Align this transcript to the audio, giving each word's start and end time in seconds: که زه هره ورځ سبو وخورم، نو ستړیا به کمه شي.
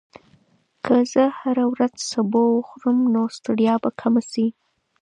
که 0.85 0.95
زه 1.13 1.23
هره 1.39 1.63
ورځ 1.73 1.93
سبو 2.11 2.43
وخورم، 2.57 2.99
نو 3.13 3.21
ستړیا 3.37 3.75
به 3.83 3.89
کمه 4.01 4.21
شي. 4.31 4.47